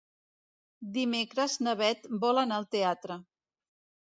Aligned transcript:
Dimecres 0.95 1.57
na 1.67 1.75
Beth 1.83 2.09
vol 2.25 2.43
anar 2.45 2.59
al 2.63 2.67
teatre. 2.79 3.21